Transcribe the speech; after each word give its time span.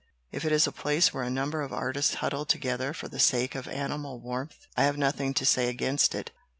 "If 0.31 0.45
it 0.45 0.51
is 0.51 0.65
a 0.65 0.71
place 0.71 1.13
where 1.13 1.21
a 1.21 1.29
number 1.29 1.61
of 1.61 1.71
artists 1.71 2.15
huddle 2.15 2.43
together 2.43 2.91
for 2.91 3.07
the 3.07 3.19
sake 3.19 3.53
of 3.53 3.67
animal 3.67 4.19
warmth, 4.19 4.65
I 4.75 4.85
have 4.85 4.97
nothing 4.97 5.31
to 5.35 5.45
say 5.45 5.67
against 5.69 6.15
it. 6.15 6.31